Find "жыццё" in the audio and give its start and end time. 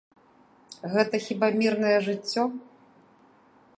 2.09-2.43